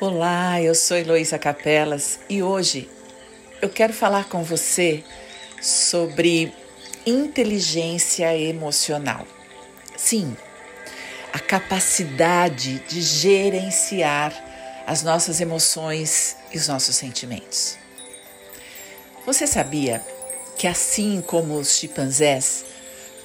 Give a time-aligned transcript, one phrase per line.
[0.00, 2.88] Olá, eu sou Heloísa Capelas e hoje
[3.60, 5.02] eu quero falar com você
[5.60, 6.54] sobre
[7.04, 9.26] inteligência emocional.
[9.96, 10.36] Sim,
[11.32, 14.32] a capacidade de gerenciar
[14.86, 17.76] as nossas emoções e os nossos sentimentos.
[19.26, 20.00] Você sabia
[20.56, 22.64] que, assim como os chimpanzés,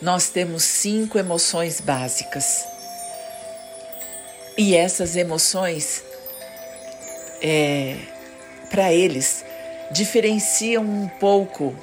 [0.02, 2.66] nós temos cinco emoções básicas?
[4.58, 6.04] E essas emoções
[7.44, 7.98] é,
[8.72, 9.44] para eles,
[9.92, 11.76] diferenciam um pouco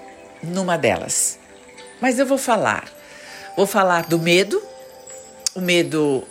[0.42, 1.38] numa delas.
[2.00, 2.88] Mas eu vou falar.
[3.56, 4.60] Vou falar do medo.
[5.54, 6.26] O medo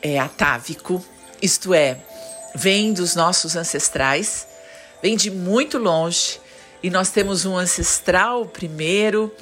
[0.00, 1.04] é atávico,
[1.42, 1.98] isto é,
[2.54, 4.46] vem dos nossos ancestrais,
[5.02, 6.40] vem de muito longe,
[6.80, 9.34] e nós temos um ancestral primeiro,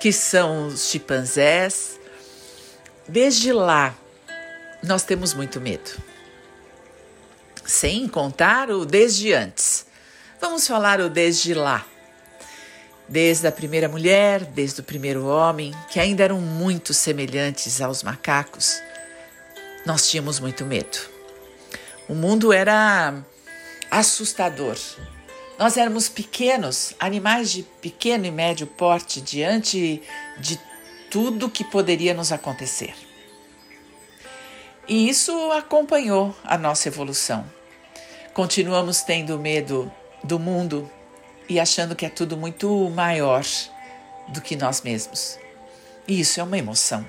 [0.00, 2.00] que são os chimpanzés.
[3.06, 3.94] Desde lá,
[4.82, 6.15] nós temos muito medo
[7.66, 9.86] sem contar o desde antes.
[10.40, 11.84] Vamos falar o desde lá.
[13.08, 18.80] Desde a primeira mulher, desde o primeiro homem, que ainda eram muito semelhantes aos macacos,
[19.84, 20.98] nós tínhamos muito medo.
[22.08, 23.14] O mundo era
[23.90, 24.76] assustador.
[25.58, 30.02] Nós éramos pequenos, animais de pequeno e médio porte diante
[30.38, 30.60] de
[31.10, 32.94] tudo que poderia nos acontecer.
[34.88, 37.55] E isso acompanhou a nossa evolução.
[38.36, 39.90] Continuamos tendo medo
[40.22, 40.90] do mundo
[41.48, 43.42] e achando que é tudo muito maior
[44.28, 45.38] do que nós mesmos.
[46.06, 47.02] E isso é uma emoção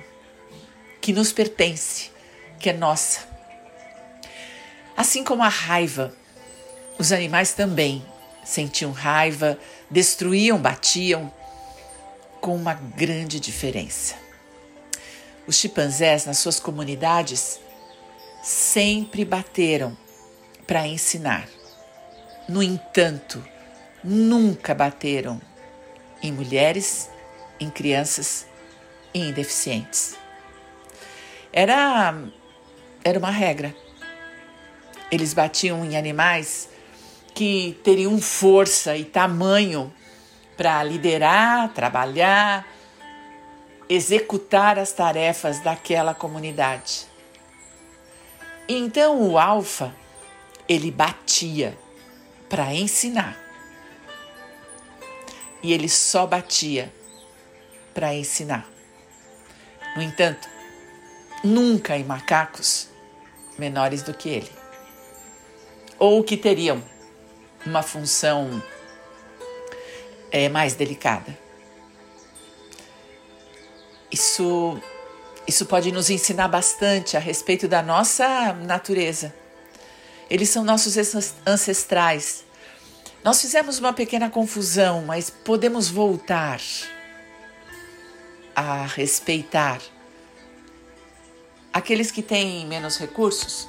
[1.02, 2.10] que nos pertence,
[2.58, 3.28] que é nossa.
[4.96, 6.14] Assim como a raiva,
[6.98, 8.02] os animais também
[8.42, 9.58] sentiam raiva,
[9.90, 11.30] destruíam, batiam,
[12.40, 14.14] com uma grande diferença.
[15.46, 17.60] Os chimpanzés, nas suas comunidades,
[18.42, 19.94] sempre bateram
[20.68, 21.48] para ensinar.
[22.46, 23.42] No entanto,
[24.04, 25.40] nunca bateram
[26.22, 27.10] em mulheres,
[27.58, 28.46] em crianças
[29.14, 30.16] e em deficientes.
[31.50, 32.14] Era,
[33.02, 33.74] era uma regra.
[35.10, 36.68] Eles batiam em animais
[37.34, 39.92] que teriam força e tamanho
[40.54, 42.66] para liderar, trabalhar,
[43.88, 47.06] executar as tarefas daquela comunidade.
[48.68, 49.94] Então o alfa,
[50.68, 51.76] ele batia
[52.48, 53.36] para ensinar.
[55.62, 56.92] E ele só batia
[57.94, 58.68] para ensinar.
[59.96, 60.48] No entanto,
[61.42, 62.88] nunca em macacos
[63.58, 64.52] menores do que ele,
[65.98, 66.82] ou que teriam
[67.66, 68.62] uma função
[70.30, 71.36] é, mais delicada.
[74.10, 74.80] Isso
[75.48, 79.34] isso pode nos ensinar bastante a respeito da nossa natureza.
[80.30, 80.96] Eles são nossos
[81.46, 82.44] ancestrais.
[83.24, 86.60] Nós fizemos uma pequena confusão, mas podemos voltar
[88.54, 89.80] a respeitar
[91.72, 93.68] aqueles que têm menos recursos,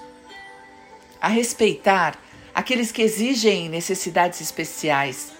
[1.21, 2.17] a respeitar
[2.53, 5.31] aqueles que exigem necessidades especiais.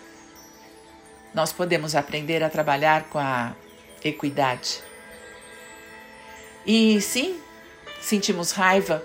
[1.34, 3.56] Nós podemos aprender a trabalhar com a
[4.04, 4.82] equidade.
[6.66, 7.40] E sim,
[8.02, 9.04] sentimos raiva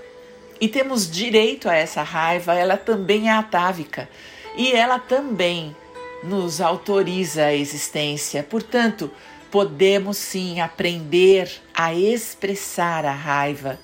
[0.60, 4.08] e temos direito a essa raiva, ela também é atávica
[4.56, 5.74] e ela também
[6.22, 8.42] nos autoriza a existência.
[8.42, 9.10] Portanto,
[9.50, 13.78] podemos sim aprender a expressar a raiva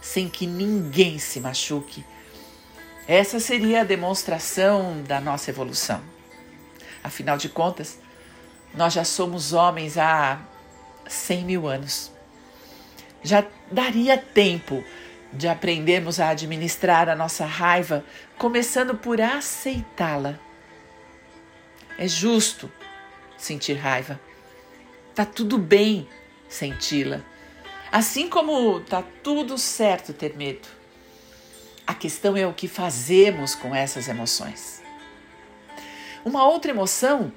[0.00, 2.04] sem que ninguém se machuque.
[3.06, 6.00] Essa seria a demonstração da nossa evolução.
[7.02, 7.98] Afinal de contas,
[8.74, 10.40] nós já somos homens há
[11.06, 12.12] 100 mil anos
[13.22, 14.82] já daria tempo
[15.32, 18.04] de aprendermos a administrar a nossa raiva,
[18.36, 20.38] começando por aceitá-la.
[21.98, 22.70] É justo
[23.36, 24.20] sentir raiva.
[25.14, 26.08] Tá tudo bem
[26.48, 27.20] senti-la.
[27.90, 30.68] Assim como tá tudo certo ter medo.
[31.86, 34.82] A questão é o que fazemos com essas emoções.
[36.24, 37.32] Uma outra emoção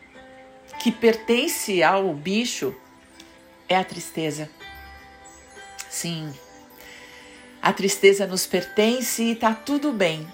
[0.80, 2.76] que pertence ao bicho
[3.68, 4.50] é a tristeza.
[5.90, 6.34] Sim,
[7.66, 10.32] a tristeza nos pertence e está tudo bem.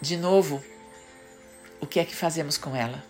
[0.00, 0.62] De novo,
[1.80, 3.04] o que é que fazemos com ela?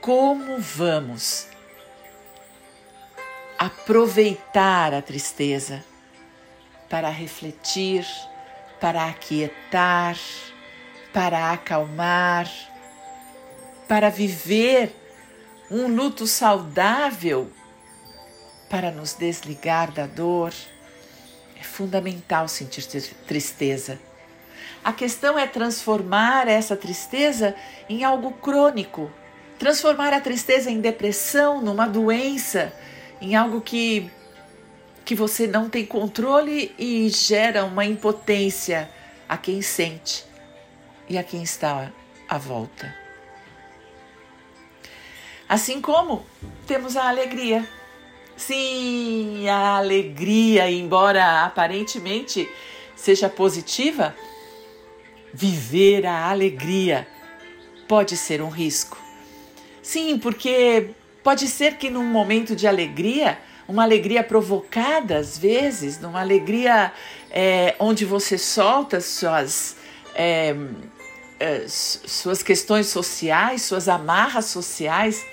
[0.00, 1.46] Como vamos
[3.56, 5.84] aproveitar a tristeza
[6.90, 8.04] para refletir,
[8.80, 10.16] para aquietar,
[11.12, 12.50] para acalmar,
[13.86, 14.92] para viver
[15.70, 17.48] um luto saudável
[18.68, 20.52] para nos desligar da dor.
[21.58, 22.86] É fundamental sentir
[23.26, 23.98] tristeza.
[24.84, 27.54] A questão é transformar essa tristeza
[27.88, 29.10] em algo crônico,
[29.58, 32.72] transformar a tristeza em depressão, numa doença,
[33.20, 34.10] em algo que
[35.04, 38.90] que você não tem controle e gera uma impotência
[39.28, 40.24] a quem sente
[41.08, 41.92] e a quem está
[42.28, 42.92] à volta.
[45.48, 46.26] Assim como
[46.66, 47.64] temos a alegria.
[48.36, 52.48] Sim, a alegria, embora aparentemente
[52.94, 54.14] seja positiva,
[55.32, 57.06] viver a alegria
[57.88, 58.98] pode ser um risco.
[59.82, 60.90] Sim, porque
[61.22, 63.38] pode ser que num momento de alegria
[63.68, 66.92] uma alegria provocada às vezes, numa alegria
[67.30, 69.76] é, onde você solta suas,
[70.14, 70.54] é,
[71.40, 75.26] é, suas questões sociais, suas amarras sociais,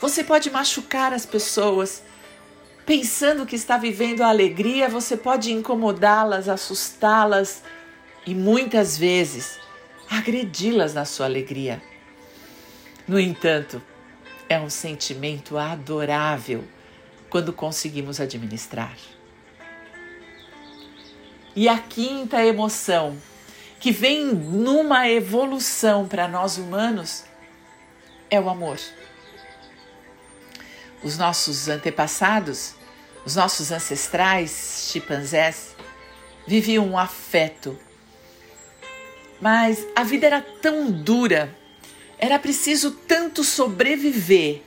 [0.00, 2.02] você pode machucar as pessoas.
[2.84, 7.62] Pensando que está vivendo a alegria, você pode incomodá-las, assustá-las
[8.26, 9.58] e muitas vezes
[10.10, 11.80] agredi-las na sua alegria.
[13.06, 13.80] No entanto,
[14.48, 16.64] é um sentimento adorável
[17.30, 18.96] quando conseguimos administrar.
[21.54, 23.16] E a quinta emoção,
[23.78, 27.24] que vem numa evolução para nós humanos,
[28.28, 28.78] é o amor.
[31.02, 32.74] Os nossos antepassados,
[33.24, 35.74] os nossos ancestrais chimpanzés,
[36.46, 37.78] viviam um afeto.
[39.40, 41.56] Mas a vida era tão dura,
[42.18, 44.62] era preciso tanto sobreviver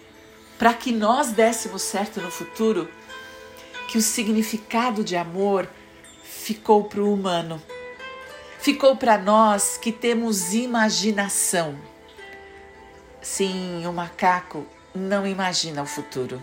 [0.58, 2.90] para que nós dessemos certo no futuro,
[3.88, 5.70] que o significado de amor
[6.24, 7.62] ficou para o humano,
[8.60, 11.80] ficou para nós que temos imaginação.
[13.22, 16.42] Sim, o macaco não imagina o futuro.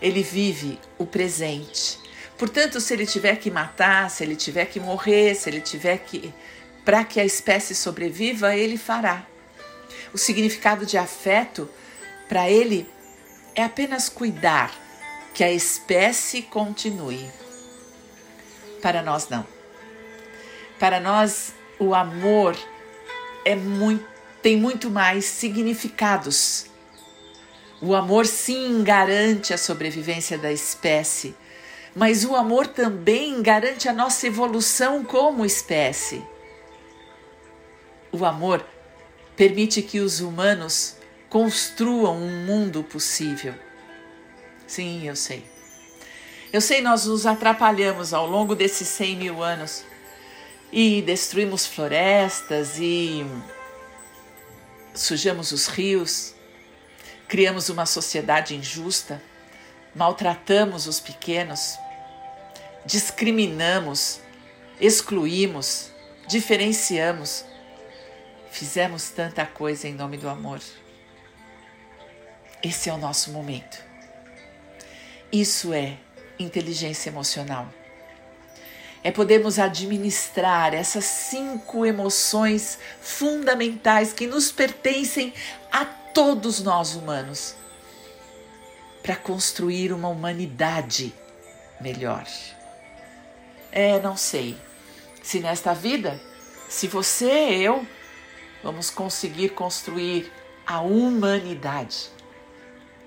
[0.00, 1.98] Ele vive o presente.
[2.36, 6.32] Portanto, se ele tiver que matar, se ele tiver que morrer, se ele tiver que.
[6.84, 9.26] para que a espécie sobreviva, ele fará.
[10.12, 11.68] O significado de afeto
[12.28, 12.88] para ele,
[13.54, 14.72] é apenas cuidar
[15.32, 17.28] que a espécie continue.
[18.82, 19.46] Para nós, não.
[20.78, 22.56] Para nós, o amor
[23.44, 24.06] é muito,
[24.42, 26.66] tem muito mais significados.
[27.80, 31.34] O amor, sim, garante a sobrevivência da espécie,
[31.94, 36.22] mas o amor também garante a nossa evolução como espécie.
[38.10, 38.64] O amor
[39.36, 40.96] permite que os humanos
[41.28, 43.54] construam um mundo possível.
[44.66, 45.44] Sim, eu sei.
[46.52, 49.84] Eu sei, nós nos atrapalhamos ao longo desses 100 mil anos
[50.72, 53.24] e destruímos florestas e
[54.94, 56.34] sujamos os rios,
[57.28, 59.22] criamos uma sociedade injusta,
[59.94, 61.78] maltratamos os pequenos,
[62.84, 64.20] discriminamos,
[64.80, 65.90] excluímos,
[66.26, 67.44] diferenciamos.
[68.50, 70.60] Fizemos tanta coisa em nome do amor.
[72.62, 73.78] Esse é o nosso momento.
[75.30, 75.98] Isso é
[76.38, 77.68] inteligência emocional.
[79.04, 85.32] É podermos administrar essas cinco emoções fundamentais que nos pertencem
[85.70, 85.84] a
[86.18, 87.54] todos nós humanos
[89.04, 91.14] para construir uma humanidade
[91.80, 92.26] melhor.
[93.70, 94.58] É, não sei
[95.22, 96.20] se nesta vida,
[96.68, 97.86] se você e eu
[98.64, 100.32] vamos conseguir construir
[100.66, 102.10] a humanidade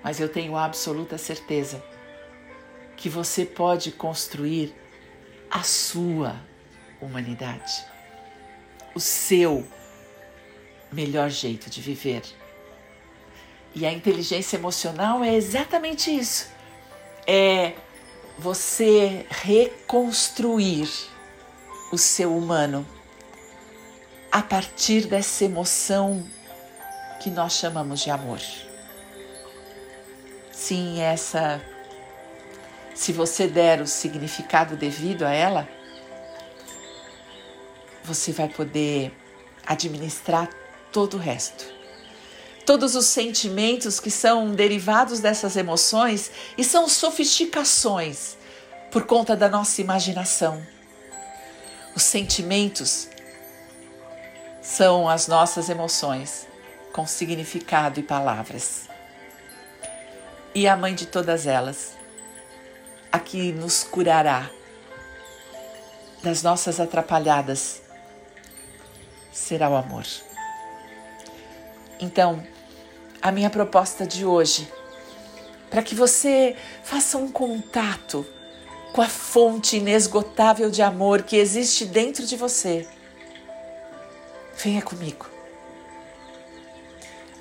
[0.02, 1.84] mas eu tenho absoluta certeza
[2.96, 4.74] que você pode construir
[5.50, 6.34] a sua
[6.98, 7.84] humanidade,
[8.94, 9.68] o seu
[10.90, 12.22] melhor jeito de viver.
[13.74, 16.48] E a inteligência emocional é exatamente isso.
[17.26, 17.72] É
[18.38, 20.88] você reconstruir
[21.90, 22.86] o seu humano
[24.30, 26.26] a partir dessa emoção
[27.20, 28.40] que nós chamamos de amor
[30.62, 31.60] sim essa.
[32.94, 35.68] Se você der o significado devido a ela,
[38.04, 39.12] você vai poder
[39.66, 40.48] administrar
[40.92, 41.81] todo o resto.
[42.64, 48.36] Todos os sentimentos que são derivados dessas emoções e são sofisticações
[48.90, 50.64] por conta da nossa imaginação.
[51.94, 53.08] Os sentimentos
[54.62, 56.46] são as nossas emoções
[56.92, 58.92] com significado e palavras
[60.54, 61.96] e a mãe de todas elas,
[63.10, 64.50] a que nos curará
[66.22, 67.82] das nossas atrapalhadas,
[69.32, 70.04] será o amor.
[72.00, 72.42] Então,
[73.20, 74.70] a minha proposta de hoje,
[75.70, 78.26] para que você faça um contato
[78.92, 82.86] com a fonte inesgotável de amor que existe dentro de você,
[84.62, 85.26] Venha comigo.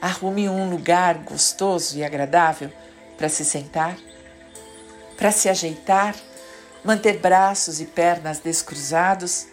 [0.02, 2.72] Arrume um lugar gostoso e agradável
[3.16, 3.96] para se sentar,
[5.16, 6.16] para se ajeitar,
[6.84, 9.46] manter braços e pernas descruzados.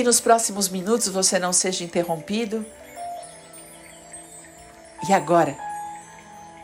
[0.00, 2.64] Que nos próximos minutos você não seja interrompido.
[5.06, 5.54] E agora,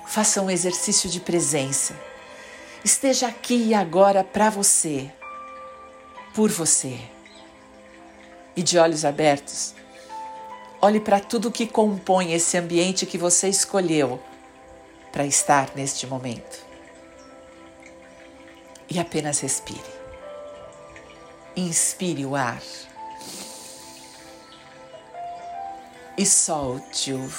[0.06, 1.94] faça um exercício de presença.
[2.82, 5.12] Esteja aqui e agora para você,
[6.34, 6.98] por você.
[8.56, 9.74] E de olhos abertos,
[10.80, 14.18] Olhe para tudo que compõe esse ambiente que você escolheu
[15.12, 16.64] para estar neste momento.
[18.88, 19.94] E apenas respire.
[21.54, 22.62] Inspire o ar.
[26.16, 27.30] E solte-o.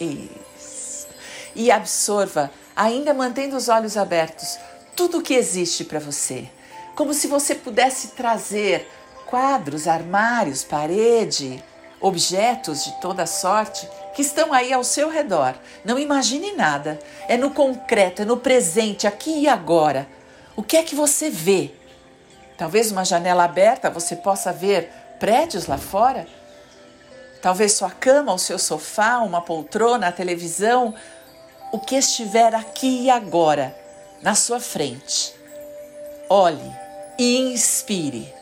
[0.00, 1.06] Isso.
[1.54, 4.58] E absorva, ainda mantendo os olhos abertos,
[4.96, 6.48] tudo o que existe para você.
[6.94, 8.90] Como se você pudesse trazer
[9.26, 11.62] quadros, armários, parede,
[12.00, 15.54] objetos de toda sorte que estão aí ao seu redor.
[15.84, 16.98] Não imagine nada.
[17.28, 20.08] É no concreto, é no presente, aqui e agora.
[20.54, 21.72] O que é que você vê?
[22.62, 24.88] Talvez uma janela aberta você possa ver
[25.18, 26.28] prédios lá fora.
[27.42, 30.94] Talvez sua cama, o seu sofá, uma poltrona, a televisão.
[31.72, 33.76] O que estiver aqui e agora,
[34.22, 35.34] na sua frente.
[36.30, 36.72] Olhe
[37.18, 38.32] e inspire.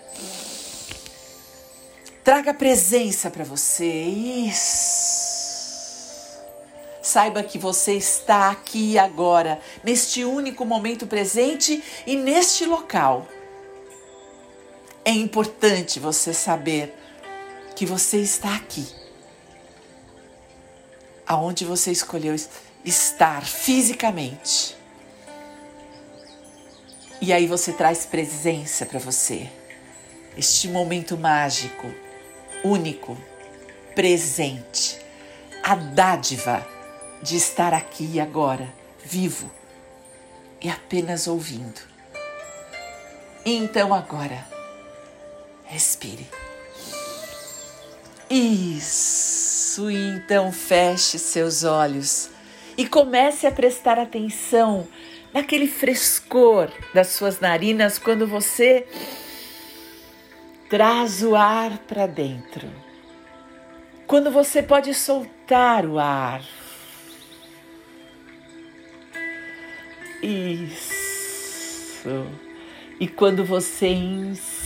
[2.22, 3.86] Traga presença para você.
[3.90, 5.30] Isso.
[7.00, 13.26] Saiba que você está aqui agora, neste único momento presente e neste local.
[15.04, 16.94] É importante você saber
[17.74, 18.86] que você está aqui.
[21.26, 22.34] Aonde você escolheu
[22.84, 24.76] estar fisicamente.
[27.20, 29.50] E aí você traz presença para você.
[30.36, 31.92] Este momento mágico
[32.64, 33.16] único,
[33.94, 34.98] presente,
[35.62, 36.66] a dádiva
[37.22, 38.72] de estar aqui e agora,
[39.04, 39.50] vivo
[40.60, 41.80] e apenas ouvindo.
[43.44, 44.46] Então agora,
[45.70, 46.26] respire.
[48.28, 52.30] Isso, então feche seus olhos
[52.76, 54.86] e comece a prestar atenção
[55.32, 58.86] naquele frescor das suas narinas quando você
[60.68, 62.70] traz o ar para dentro.
[64.06, 66.42] Quando você pode soltar o ar.
[70.22, 71.06] Isso.
[72.98, 74.59] E quando você inspira,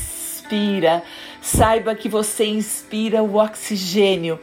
[1.41, 4.39] saiba que você inspira o oxigênio.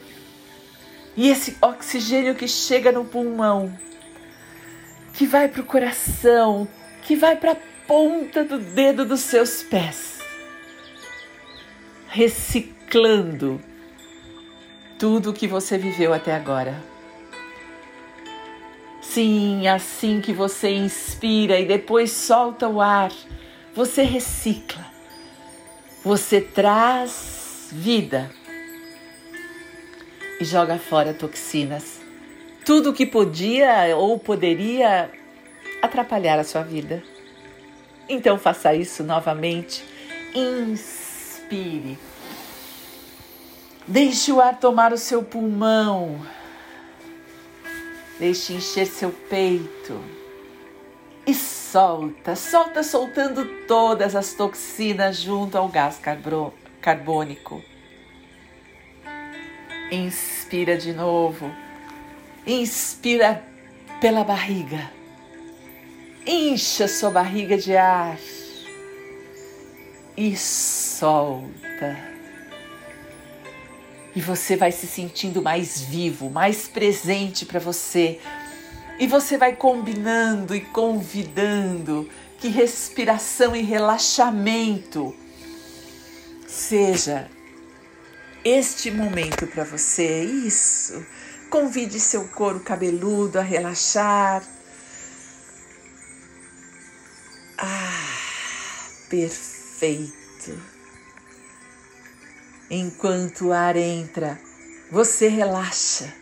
[1.16, 3.78] E esse oxigênio que chega no pulmão,
[5.14, 6.68] que vai para o coração,
[7.02, 10.22] que vai para a ponta do dedo dos seus pés
[12.12, 13.62] reciclando
[15.00, 16.76] tudo o que você viveu até agora.
[19.02, 23.12] Sim, assim que você inspira e depois solta o ar,
[23.74, 24.86] você recicla,
[26.04, 28.32] você traz vida
[30.40, 32.02] e joga fora toxinas.
[32.66, 35.12] Tudo que podia ou poderia
[35.82, 37.04] atrapalhar a sua vida.
[38.10, 39.84] Então faça isso novamente.
[40.34, 41.98] Inspire.
[43.88, 46.20] Deixe o ar tomar o seu pulmão.
[48.20, 50.21] Deixe encher seu peito.
[51.26, 56.00] E solta, solta soltando todas as toxinas junto ao gás
[56.82, 57.62] carbônico.
[59.92, 61.52] Inspira de novo.
[62.46, 63.44] Inspira
[64.00, 64.92] pela barriga.
[66.26, 68.18] Incha sua barriga de ar
[70.18, 71.98] e solta.
[74.16, 78.20] E você vai se sentindo mais vivo, mais presente para você.
[79.00, 85.16] E você vai combinando e convidando que respiração e relaxamento
[86.48, 87.30] seja
[88.44, 90.24] este momento para você.
[90.24, 91.06] Isso.
[91.50, 94.44] Convide seu couro cabeludo a relaxar.
[97.58, 98.08] Ah,
[99.10, 100.60] perfeito.
[102.70, 104.40] Enquanto o ar entra,
[104.90, 106.21] você relaxa.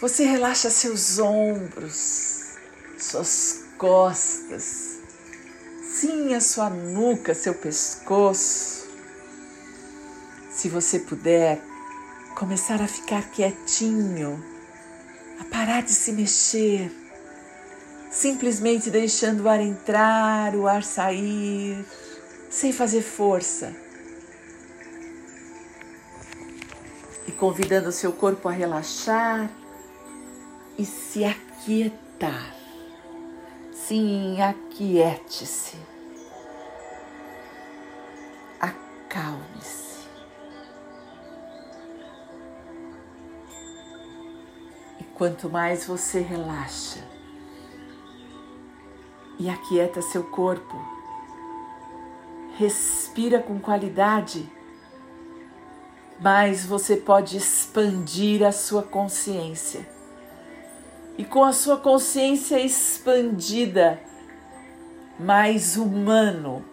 [0.00, 2.56] Você relaxa seus ombros,
[2.98, 4.98] suas costas,
[5.82, 8.88] sim, a sua nuca, seu pescoço.
[10.50, 11.60] Se você puder,
[12.34, 14.42] começar a ficar quietinho,
[15.38, 16.90] a parar de se mexer
[18.10, 21.84] simplesmente deixando o ar entrar, o ar sair,
[22.50, 23.72] sem fazer força.
[27.26, 29.59] E convidando o seu corpo a relaxar
[30.80, 32.54] e se aquietar.
[33.70, 35.76] Sim, aquiete-se.
[38.58, 40.08] Acalme-se.
[44.98, 47.04] E quanto mais você relaxa,
[49.38, 50.78] e aquieta seu corpo.
[52.56, 54.50] Respira com qualidade,
[56.18, 59.99] mas você pode expandir a sua consciência.
[61.20, 64.00] E com a sua consciência expandida,
[65.18, 66.64] mais humano,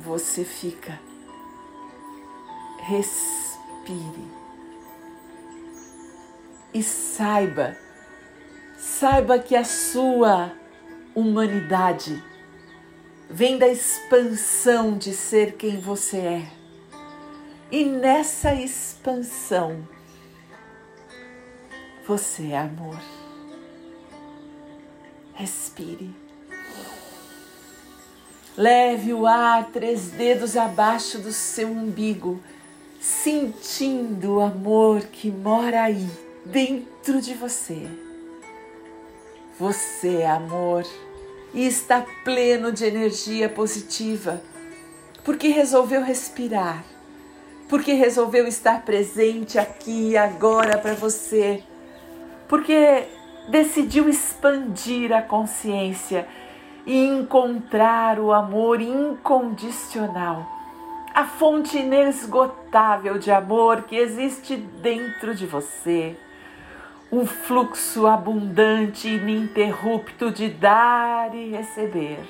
[0.00, 0.98] você fica.
[2.80, 4.26] Respire.
[6.74, 7.76] E saiba,
[8.76, 10.50] saiba que a sua
[11.14, 12.20] humanidade
[13.30, 16.50] vem da expansão de ser quem você é.
[17.70, 19.86] E nessa expansão,
[22.04, 23.17] você é amor.
[25.38, 26.10] Respire.
[28.56, 32.42] Leve o ar três dedos abaixo do seu umbigo,
[33.00, 36.10] sentindo o amor que mora aí,
[36.44, 37.86] dentro de você.
[39.60, 40.84] Você é amor
[41.54, 44.42] e está pleno de energia positiva,
[45.22, 46.84] porque resolveu respirar,
[47.68, 51.62] porque resolveu estar presente aqui e agora para você,
[52.48, 53.06] porque
[53.48, 56.26] decidiu expandir a consciência
[56.86, 60.46] e encontrar o amor incondicional,
[61.14, 66.16] a fonte inesgotável de amor que existe dentro de você
[67.10, 72.20] um fluxo abundante e ininterrupto de dar e receber.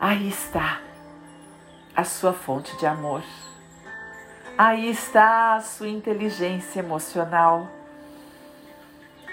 [0.00, 0.80] Aí está
[1.94, 3.22] a sua fonte de amor.
[4.58, 7.68] Aí está a sua inteligência emocional,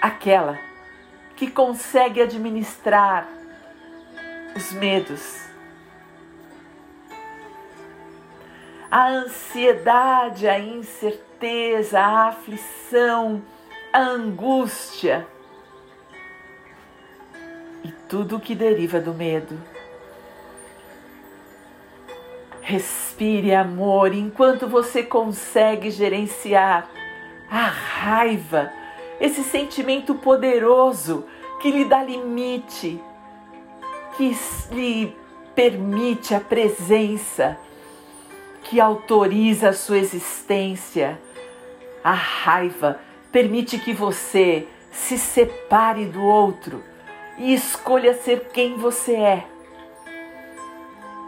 [0.00, 0.58] aquela
[1.36, 3.28] que consegue administrar
[4.56, 5.48] os medos,
[8.90, 13.42] a ansiedade, a incerteza, a aflição,
[13.92, 15.26] a angústia
[17.84, 19.58] e tudo o que deriva do medo.
[22.60, 26.88] Respire amor enquanto você consegue gerenciar
[27.50, 28.72] a raiva,
[29.20, 31.24] esse sentimento poderoso
[31.60, 32.98] que lhe dá limite,
[34.16, 34.34] que
[34.72, 35.14] lhe
[35.54, 37.58] permite a presença
[38.62, 41.20] que autoriza a sua existência.
[42.02, 42.98] A raiva
[43.30, 46.82] permite que você se separe do outro
[47.36, 49.46] e escolha ser quem você é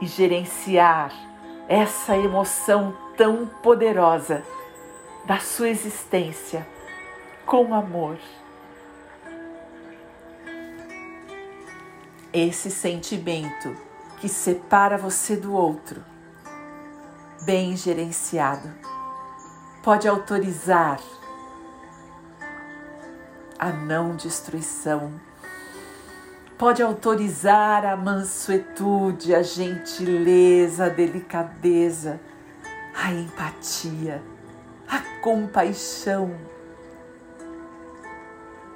[0.01, 1.13] e gerenciar
[1.69, 4.43] essa emoção tão poderosa
[5.27, 6.67] da sua existência
[7.47, 8.19] com amor.
[12.33, 13.77] Esse sentimento
[14.19, 16.03] que separa você do outro
[17.45, 18.71] bem gerenciado,
[19.83, 21.01] pode autorizar
[23.59, 25.13] a não destruição,
[26.57, 32.21] pode autorizar a mansuetude, a gentileza, a delicadeza,
[32.95, 34.23] a empatia,
[34.89, 36.52] a compaixão.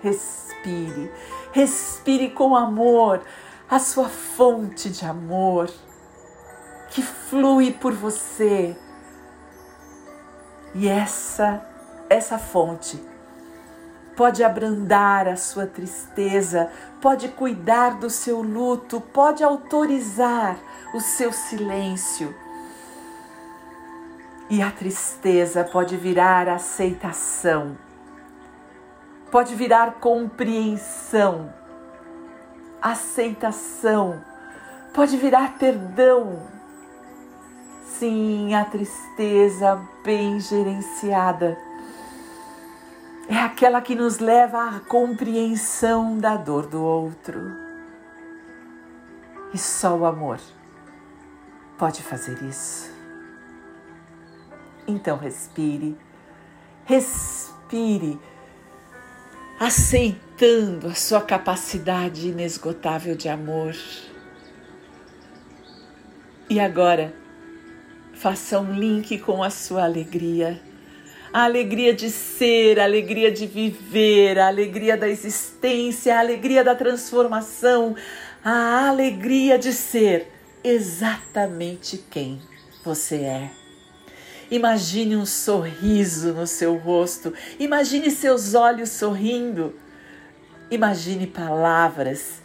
[0.07, 1.11] Respire,
[1.51, 3.23] respire com amor
[3.69, 5.69] a sua fonte de amor
[6.91, 8.77] que flui por você.
[10.77, 11.61] E essa
[12.09, 13.03] essa fonte
[14.17, 20.57] pode abrandar a sua tristeza, pode cuidar do seu luto, pode autorizar
[20.95, 22.33] o seu silêncio.
[24.49, 27.77] E a tristeza pode virar aceitação,
[29.31, 31.53] pode virar compreensão,
[32.81, 34.23] aceitação,
[34.93, 36.57] pode virar perdão
[37.99, 41.57] Sim, a tristeza bem gerenciada
[43.27, 47.41] é aquela que nos leva à compreensão da dor do outro.
[49.55, 50.39] E só o amor
[51.79, 52.93] pode fazer isso.
[54.87, 55.97] Então respire,
[56.85, 58.21] respire,
[59.59, 63.75] aceitando a sua capacidade inesgotável de amor.
[66.49, 67.13] E agora,
[68.17, 70.59] Faça um link com a sua alegria.
[71.31, 76.75] a alegria de ser, a alegria de viver, a alegria da existência, a alegria da
[76.75, 77.95] transformação,
[78.43, 80.33] a alegria de ser
[80.65, 82.41] exatamente quem
[82.83, 83.51] você é.
[84.51, 89.75] Imagine um sorriso no seu rosto, imagine seus olhos sorrindo,
[90.71, 92.41] imagine palavras,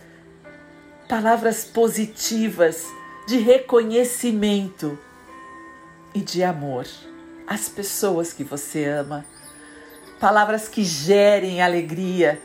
[1.08, 2.88] palavras positivas
[3.28, 4.98] de reconhecimento
[6.14, 6.88] e de amor
[7.46, 9.24] às pessoas que você ama.
[10.20, 12.42] Palavras que gerem alegria,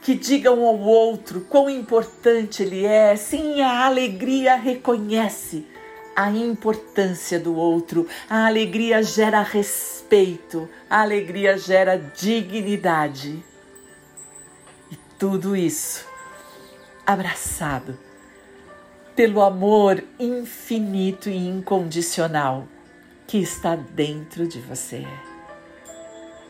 [0.00, 3.16] que digam ao outro quão importante ele é.
[3.16, 5.66] Sim, a alegria reconhece
[6.14, 8.06] a importância do outro.
[8.28, 13.44] A alegria gera respeito, a alegria gera dignidade.
[14.90, 16.06] E tudo isso
[17.06, 17.98] abraçado
[19.14, 22.66] pelo amor infinito e incondicional
[23.26, 25.06] que está dentro de você.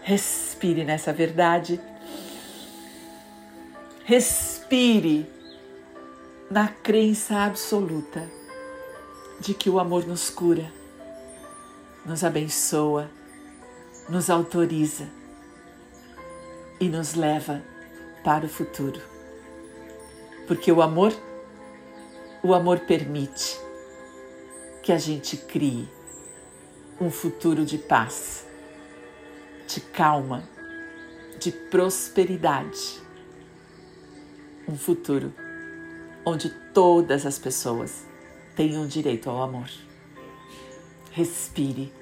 [0.02, 1.80] Respire nessa verdade.
[4.04, 5.26] Respire
[6.50, 8.43] na crença absoluta
[9.40, 10.72] de que o amor nos cura,
[12.04, 13.10] nos abençoa,
[14.08, 15.08] nos autoriza
[16.80, 17.62] e nos leva
[18.22, 19.00] para o futuro.
[20.46, 21.12] Porque o amor,
[22.42, 23.58] o amor permite
[24.82, 25.88] que a gente crie
[27.00, 28.46] um futuro de paz,
[29.66, 30.48] de calma,
[31.38, 33.02] de prosperidade.
[34.68, 35.32] Um futuro
[36.24, 38.06] onde todas as pessoas
[38.54, 39.70] tenham direito ao amor.
[41.10, 41.92] Respire.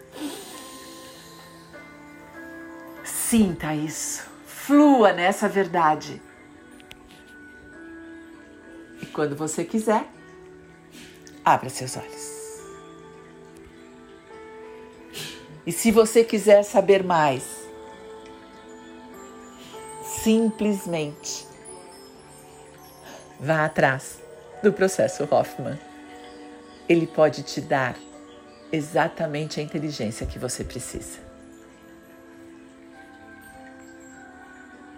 [3.04, 4.30] Sinta isso.
[4.46, 6.20] Flua nessa verdade.
[9.00, 10.06] E quando você quiser,
[11.44, 12.32] abra seus olhos.
[15.66, 17.44] E se você quiser saber mais,
[20.04, 21.46] simplesmente
[23.38, 24.20] vá atrás
[24.62, 25.91] do processo Hoffman
[26.92, 27.96] ele pode te dar
[28.70, 31.31] exatamente a inteligência que você precisa.